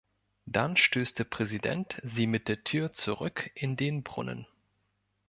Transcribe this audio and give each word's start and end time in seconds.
Dann 0.47 0.77
stößt 0.77 1.19
der 1.19 1.25
Präsident 1.25 2.01
sie 2.03 2.25
mit 2.25 2.47
der 2.47 2.63
Tür 2.63 2.91
zurück 2.91 3.51
in 3.53 3.75
den 3.77 4.01
Brunnen. 4.01 4.47